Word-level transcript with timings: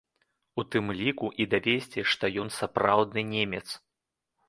У 0.63 0.63
тым 0.75 0.85
ліку 1.01 1.29
і 1.45 1.47
давесці, 1.53 2.07
што 2.15 2.35
ён 2.47 2.53
сапраўдны 2.59 3.29
немец. 3.39 3.67